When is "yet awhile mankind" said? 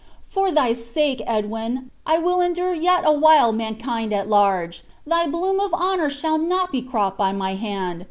2.73-4.11